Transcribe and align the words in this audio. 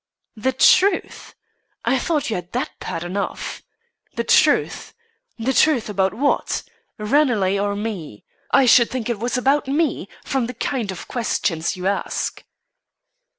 "The 0.35 0.53
truth? 0.53 1.35
I 1.85 1.99
thought 1.99 2.31
you 2.31 2.35
had 2.35 2.53
that 2.53 2.71
pat 2.79 3.03
enough. 3.03 3.61
The 4.15 4.23
truth? 4.23 4.95
The 5.37 5.53
truth 5.53 5.89
about 5.89 6.15
what? 6.15 6.63
Ranelagh 6.97 7.59
or 7.61 7.75
me? 7.75 8.25
I 8.49 8.65
should 8.65 8.89
think 8.89 9.09
it 9.11 9.19
was 9.19 9.37
about 9.37 9.67
me, 9.67 10.09
from 10.25 10.47
the 10.47 10.55
kind 10.55 10.89
of 10.91 11.07
questions 11.07 11.77
you 11.77 11.85
ask." 11.85 12.43